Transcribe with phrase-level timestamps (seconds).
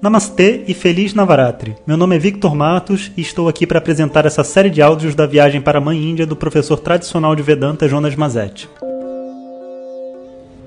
[0.00, 1.74] Namastê e Feliz Navaratri.
[1.84, 5.26] Meu nome é Victor Matos e estou aqui para apresentar essa série de áudios da
[5.26, 8.68] viagem para a Mãe Índia do professor tradicional de Vedanta Jonas Mazetti.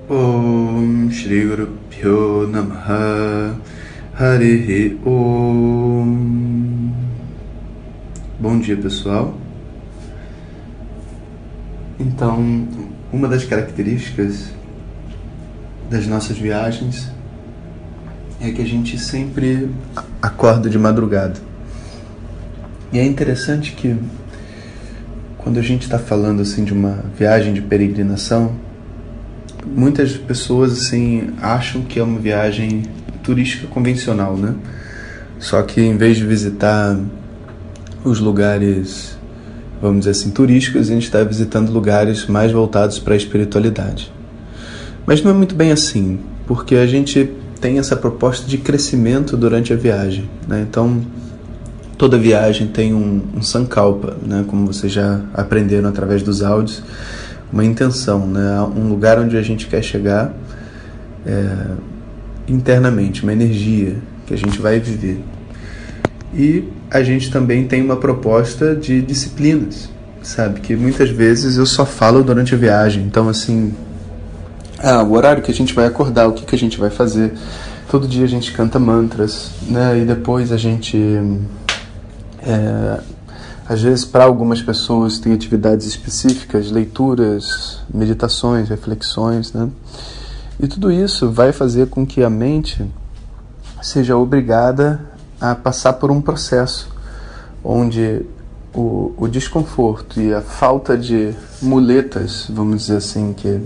[0.09, 3.55] Om Shri Guru Pyo Namaha
[4.19, 6.91] Harihi Om
[8.37, 9.33] Bom dia pessoal.
[11.97, 12.67] Então,
[13.13, 14.51] uma das características
[15.89, 17.09] das nossas viagens
[18.41, 19.69] é que a gente sempre
[20.21, 21.39] acorda de madrugada.
[22.91, 23.95] E é interessante que
[25.37, 28.55] quando a gente está falando assim de uma viagem de peregrinação,
[29.65, 32.83] muitas pessoas assim acham que é uma viagem
[33.23, 34.55] turística convencional, né?
[35.39, 36.99] Só que em vez de visitar
[38.03, 39.17] os lugares,
[39.79, 44.11] vamos dizer assim, turísticos, a gente está visitando lugares mais voltados para a espiritualidade.
[45.05, 47.29] Mas não é muito bem assim, porque a gente
[47.61, 50.27] tem essa proposta de crescimento durante a viagem.
[50.47, 50.65] Né?
[50.67, 50.99] Então,
[51.97, 54.43] toda viagem tem um, um sankalpa, né?
[54.47, 56.83] como vocês já aprenderam através dos áudios,
[57.53, 58.59] uma intenção, né?
[58.75, 60.33] um lugar onde a gente quer chegar
[61.25, 61.67] é,
[62.47, 65.23] internamente, uma energia que a gente vai viver.
[66.33, 69.89] E a gente também tem uma proposta de disciplinas,
[70.23, 70.61] sabe?
[70.61, 73.03] Que muitas vezes eu só falo durante a viagem.
[73.03, 73.73] Então, assim,
[74.83, 77.33] ah, o horário que a gente vai acordar, o que, que a gente vai fazer.
[77.89, 79.99] Todo dia a gente canta mantras, né?
[79.99, 80.97] E depois a gente.
[82.41, 82.99] É,
[83.67, 89.69] às vezes, para algumas pessoas, tem atividades específicas, leituras, meditações, reflexões, né?
[90.59, 92.85] E tudo isso vai fazer com que a mente
[93.81, 94.99] seja obrigada
[95.39, 96.89] a passar por um processo
[97.63, 98.25] onde
[98.73, 103.59] o, o desconforto e a falta de muletas, vamos dizer assim, que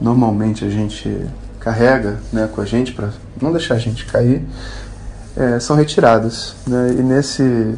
[0.00, 1.26] normalmente a gente
[1.58, 3.10] carrega né, com a gente para
[3.40, 4.46] não deixar a gente cair,
[5.36, 6.54] é, são retiradas.
[6.66, 6.96] Né?
[6.98, 7.74] E nesse,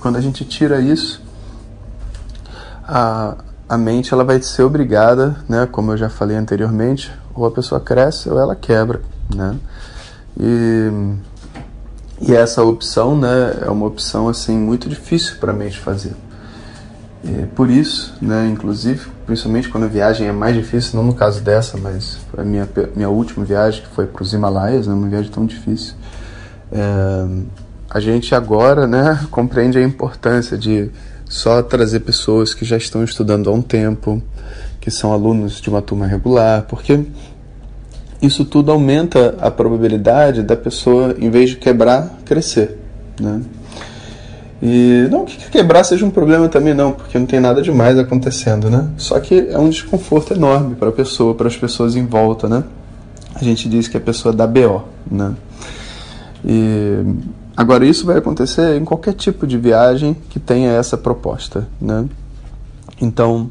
[0.00, 1.22] quando a gente tira isso,
[2.86, 3.36] a,
[3.68, 7.80] a mente ela vai ser obrigada, né, como eu já falei anteriormente, ou a pessoa
[7.80, 9.00] cresce ou ela quebra.
[9.34, 9.56] Né?
[10.38, 10.90] E,
[12.20, 16.14] e essa opção né, é uma opção assim muito difícil para a mente fazer.
[17.24, 21.40] E por isso, né, inclusive, principalmente quando a viagem é mais difícil, não no caso
[21.40, 25.30] dessa, mas a minha, minha última viagem, que foi para os Himalaias, né, uma viagem
[25.30, 25.94] tão difícil.
[26.70, 27.26] É,
[27.88, 30.90] a gente agora né, compreende a importância de
[31.24, 34.22] só trazer pessoas que já estão estudando há um tempo,
[34.78, 37.06] que são alunos de uma turma regular, porque
[38.20, 42.78] isso tudo aumenta a probabilidade da pessoa, em vez de quebrar, crescer.
[43.18, 43.40] Né?
[44.66, 48.70] E não que quebrar seja um problema também não, porque não tem nada demais acontecendo,
[48.70, 48.88] né?
[48.96, 52.64] Só que é um desconforto enorme para a pessoa, para as pessoas em volta, né?
[53.34, 55.34] A gente diz que a pessoa dá BO, né?
[56.42, 57.04] E
[57.54, 62.06] agora isso vai acontecer em qualquer tipo de viagem que tenha essa proposta, né?
[62.98, 63.50] Então,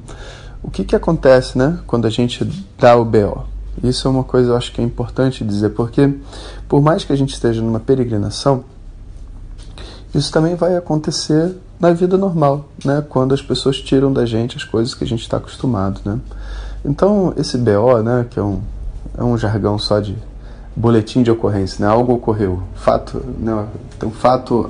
[0.64, 2.44] o que que acontece, né, quando a gente
[2.80, 3.44] dá o BO?
[3.84, 6.12] Isso é uma coisa eu acho que é importante dizer, porque
[6.68, 8.64] por mais que a gente esteja numa peregrinação,
[10.14, 13.04] isso também vai acontecer na vida normal, né?
[13.10, 16.20] Quando as pessoas tiram da gente as coisas que a gente está acostumado, né?
[16.86, 18.62] Então, esse BO, né, que é um,
[19.18, 20.16] é um jargão só de
[20.76, 21.92] boletim de ocorrência, né?
[21.92, 23.66] Algo ocorreu, fato, né?
[24.04, 24.70] Um fato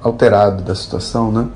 [0.00, 1.48] alterado da situação, né?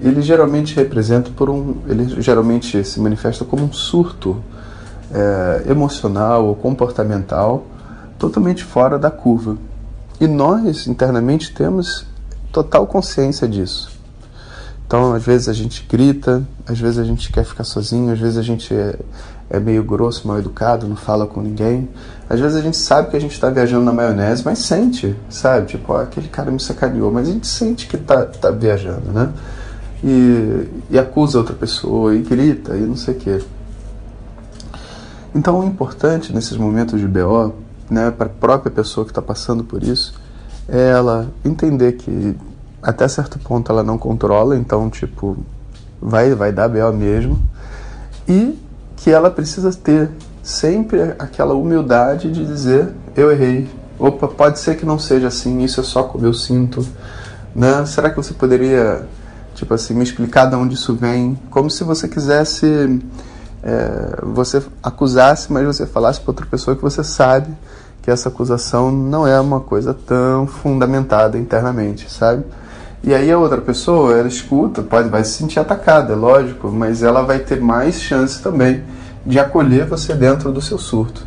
[0.00, 4.42] Ele geralmente representa por um, ele geralmente se manifesta como um surto
[5.12, 7.66] é, emocional ou comportamental
[8.18, 9.56] totalmente fora da curva.
[10.20, 12.06] E nós internamente temos
[12.54, 13.90] total consciência disso.
[14.86, 18.38] Então, às vezes a gente grita, às vezes a gente quer ficar sozinho, às vezes
[18.38, 18.96] a gente é,
[19.50, 21.88] é meio grosso, mal educado, não fala com ninguém.
[22.30, 25.66] Às vezes a gente sabe que a gente está viajando na maionese, mas sente, sabe?
[25.66, 29.32] Tipo, ó, aquele cara me sacaneou, mas a gente sente que está tá viajando, né?
[30.04, 33.42] E, e acusa outra pessoa, e grita, e não sei o quê.
[35.34, 37.52] Então, o importante nesses momentos de BO,
[37.90, 40.14] né, para a própria pessoa que está passando por isso,
[40.68, 42.36] é ela entender que
[42.82, 45.36] até certo ponto ela não controla, então tipo
[46.00, 47.38] vai vai dar BO mesmo
[48.28, 48.58] e
[48.96, 50.10] que ela precisa ter
[50.42, 53.68] sempre aquela humildade de dizer eu errei.
[53.98, 56.86] Opa, pode ser que não seja assim, isso é só como eu sinto,
[57.54, 57.86] né?
[57.86, 59.06] Será que você poderia
[59.54, 61.38] tipo assim me explicar de onde isso vem?
[61.50, 63.00] Como se você quisesse
[63.62, 67.48] é, você acusasse, mas você falasse para outra pessoa que você sabe
[68.04, 72.44] que essa acusação não é uma coisa tão fundamentada internamente, sabe?
[73.02, 77.02] E aí a outra pessoa, ela escuta, pode, vai se sentir atacada, é lógico, mas
[77.02, 78.84] ela vai ter mais chance também
[79.24, 81.26] de acolher você dentro do seu surto.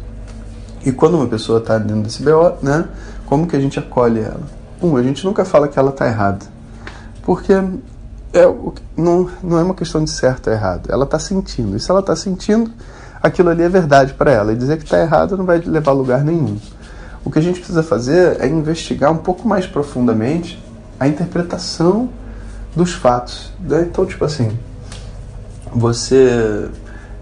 [0.85, 2.87] E quando uma pessoa está dentro desse BO, né,
[3.25, 4.43] como que a gente acolhe ela?
[4.79, 6.45] Um, a gente nunca fala que ela está errada,
[7.23, 8.43] porque é,
[8.95, 11.75] não, não é uma questão de certo ou errado, ela está sentindo.
[11.75, 12.71] E se ela está sentindo,
[13.21, 14.53] aquilo ali é verdade para ela.
[14.53, 16.57] E dizer que está errado não vai levar a lugar nenhum.
[17.23, 20.63] O que a gente precisa fazer é investigar um pouco mais profundamente
[20.99, 22.09] a interpretação
[22.75, 23.51] dos fatos.
[23.59, 23.87] Né?
[23.89, 24.57] Então, tipo assim,
[25.73, 26.69] você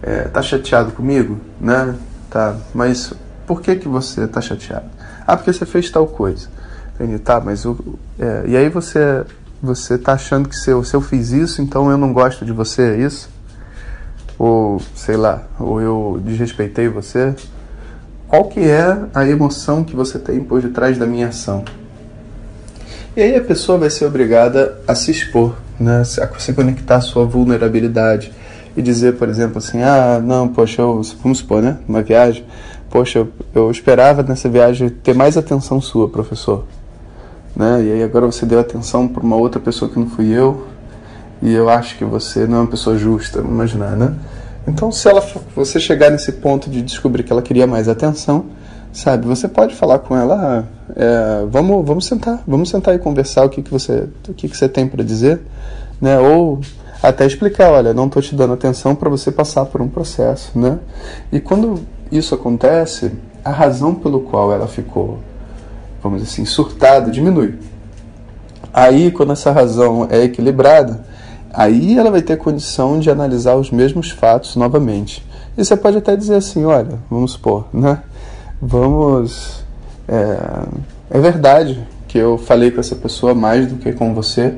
[0.01, 1.95] é, tá chateado comigo, né?
[2.29, 3.13] Tá, mas
[3.47, 4.85] por que que você tá chateado?
[5.25, 6.47] Ah, porque você fez tal coisa.
[6.93, 9.25] Entendi, tá, mas o, é, e aí você
[9.61, 12.51] você tá achando que se eu, se eu fiz isso, então eu não gosto de
[12.51, 13.29] você, é isso?
[14.37, 17.33] Ou sei lá, ou eu desrespeitei você?
[18.27, 21.63] Qual que é a emoção que você tem por detrás da minha ação?
[23.15, 26.01] E aí a pessoa vai ser obrigada a se expor, né?
[26.01, 28.33] a se conectar à sua vulnerabilidade
[28.75, 32.43] e dizer, por exemplo, assim, ah, não, poxa, eu, vamos supor, né, uma viagem,
[32.89, 36.65] poxa, eu, eu esperava nessa viagem ter mais atenção sua, professor,
[37.55, 37.81] né?
[37.83, 40.67] E aí agora você deu atenção para uma outra pessoa que não fui eu,
[41.45, 44.15] e eu acho que você não é uma pessoa justa, imaginar, né?
[44.67, 45.23] Então, se ela,
[45.55, 48.45] você chegar nesse ponto de descobrir que ela queria mais atenção,
[48.91, 50.63] sabe, você pode falar com ela, ah,
[50.95, 54.57] é, vamos, vamos sentar, vamos sentar e conversar o que, que você, o que, que
[54.57, 55.39] você tem para dizer,
[56.01, 56.17] né?
[56.17, 56.61] Ou
[57.03, 60.79] até explicar, olha, não estou te dando atenção para você passar por um processo, né?
[61.31, 61.79] E quando
[62.11, 63.11] isso acontece,
[63.43, 65.19] a razão pelo qual ela ficou,
[66.01, 67.59] vamos dizer assim, surtada diminui.
[68.73, 71.13] Aí, quando essa razão é equilibrada,
[71.55, 75.25] Aí ela vai ter condição de analisar os mesmos fatos novamente.
[75.57, 78.01] E você pode até dizer assim, olha, vamos supor, né?
[78.61, 79.63] Vamos.
[80.05, 80.37] É,
[81.11, 84.55] é verdade que eu falei com essa pessoa mais do que com você,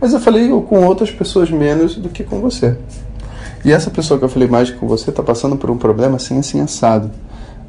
[0.00, 2.76] mas eu falei com outras pessoas menos do que com você.
[3.64, 6.40] E essa pessoa que eu falei mais com você está passando por um problema assim,
[6.40, 7.10] assim, assado.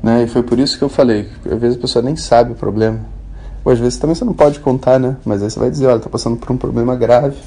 [0.02, 0.24] Né?
[0.24, 1.30] E foi por isso que eu falei.
[1.46, 3.02] Às vezes a pessoa nem sabe o problema.
[3.64, 5.18] Ou às vezes também você não pode contar, né?
[5.24, 7.38] Mas aí você vai dizer, olha, tá passando por um problema grave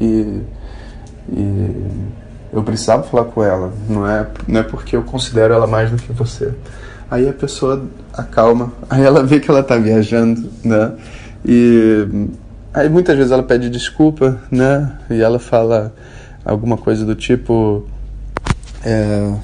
[0.00, 0.40] e,
[1.32, 1.76] e
[2.52, 3.72] eu precisava falar com ela.
[3.88, 6.52] Não é, não é porque eu considero ela mais do que você.
[7.10, 10.92] Aí a pessoa acalma, aí ela vê que ela tá viajando, né?
[11.44, 12.28] E
[12.72, 14.92] aí muitas vezes ela pede desculpa, né?
[15.10, 15.94] E ela fala
[16.44, 17.86] alguma coisa do tipo.
[18.84, 19.34] É,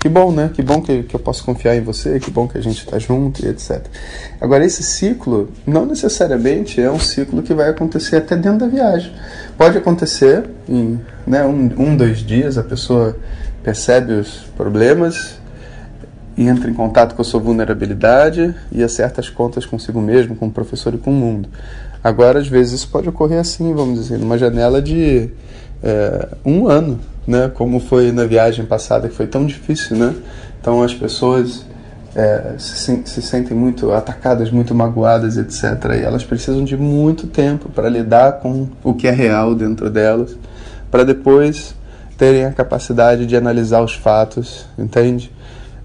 [0.00, 0.50] que bom, né?
[0.54, 2.98] Que bom que, que eu posso confiar em você, que bom que a gente está
[2.98, 3.84] junto e etc.
[4.40, 9.12] Agora, esse ciclo não necessariamente é um ciclo que vai acontecer até dentro da viagem.
[9.56, 13.16] Pode acontecer em né, um, um dois dias, a pessoa
[13.62, 15.38] percebe os problemas
[16.36, 20.46] e entra em contato com a sua vulnerabilidade e acerta as contas consigo mesmo, com
[20.46, 21.48] o professor e com o mundo.
[22.02, 25.28] Agora, às vezes, isso pode ocorrer assim, vamos dizer, numa janela de
[25.82, 26.98] é, um ano
[27.28, 27.50] né?
[27.54, 30.14] Como foi na viagem passada que foi tão difícil, né?
[30.58, 31.66] Então as pessoas
[32.16, 35.92] é, se, se, sentem muito atacadas, muito magoadas, etc.
[35.92, 40.34] E elas precisam de muito tempo para lidar com o que é real dentro delas,
[40.90, 41.74] para depois
[42.16, 45.30] terem a capacidade de analisar os fatos, entende?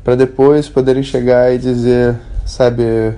[0.02, 2.16] Para depois poderem chegar e dizer,
[2.46, 3.14] sabe,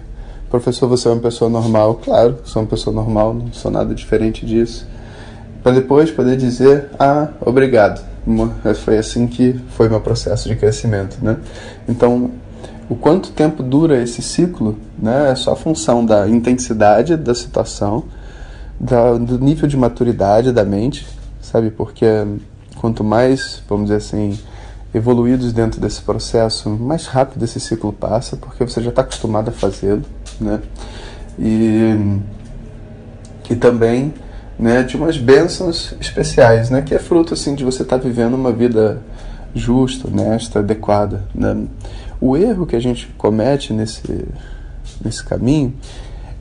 [0.50, 2.02] professor, você é uma pessoa normal.
[2.04, 4.86] Claro, sou uma pessoa normal, não sou nada diferente disso.
[5.66, 8.14] Para depois poder dizer, ah, obrigado
[8.84, 11.38] foi assim que foi meu processo de crescimento, né?
[11.88, 12.32] Então,
[12.90, 15.32] o quanto tempo dura esse ciclo, né?
[15.32, 18.06] É só função da intensidade da situação,
[18.80, 21.06] da, do nível de maturidade da mente,
[21.40, 21.70] sabe?
[21.70, 22.06] Porque
[22.78, 24.40] quanto mais, vamos dizer assim,
[24.94, 29.52] evoluídos dentro desse processo, mais rápido esse ciclo passa, porque você já está acostumado a
[29.52, 30.04] fazê-lo,
[30.42, 30.62] né?
[31.38, 32.20] E,
[33.50, 34.14] e também
[34.58, 38.34] né, de umas bênçãos especiais, né, que é fruto assim de você estar tá vivendo
[38.34, 39.02] uma vida
[39.54, 41.24] justa, honesta, adequada.
[41.34, 41.66] Né?
[42.20, 44.26] O erro que a gente comete nesse,
[45.04, 45.74] nesse caminho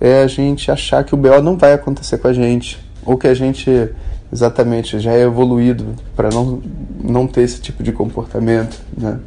[0.00, 3.26] é a gente achar que o BO não vai acontecer com a gente, ou que
[3.26, 3.90] a gente
[4.33, 6.61] exatamente já é evoluído para não,
[7.02, 8.80] não ter esse tipo de comportamento.
[8.97, 9.18] Né?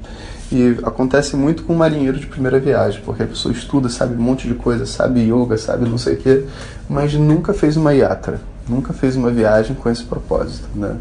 [0.52, 4.22] E acontece muito com um marinheiro de primeira viagem, porque a pessoa estuda, sabe um
[4.22, 6.46] monte de coisa, sabe yoga, sabe não sei o quê,
[6.90, 10.98] mas nunca fez uma yatra, nunca fez uma viagem com esse propósito, né?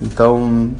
[0.00, 0.70] Então,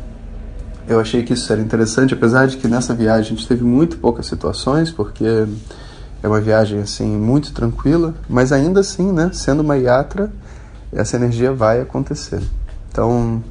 [0.89, 3.99] eu achei que isso era interessante, apesar de que nessa viagem a gente teve muito
[3.99, 5.47] poucas situações, porque
[6.23, 10.33] é uma viagem assim muito tranquila, mas ainda assim, né, sendo uma yatra,
[10.93, 12.41] essa energia vai acontecer.
[12.91, 13.43] Então,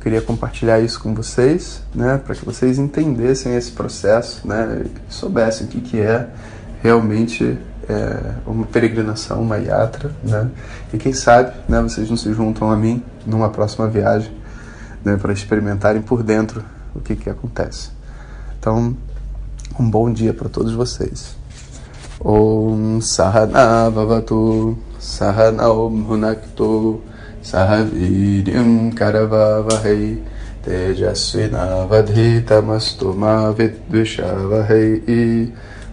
[0.00, 5.66] queria compartilhar isso com vocês, né, para que vocês entendessem esse processo, né, e soubessem
[5.66, 6.28] o que que é
[6.82, 7.58] realmente
[7.90, 10.48] é, uma peregrinação, uma yatra, né?
[10.92, 14.32] E quem sabe, né, vocês não se juntam a mim numa próxima viagem,
[15.04, 17.90] né, para experimentarem por dentro o que que acontece.
[18.58, 18.96] Então,
[19.78, 21.36] Um bom dia para todos vocês.
[22.22, 27.00] Om Sahana Vavatu Sahanao Bhunaktu
[27.42, 30.22] Sahaviryam Karavavahai
[30.62, 35.50] Tejasvinavadhitamastu Ma Vidvishavahai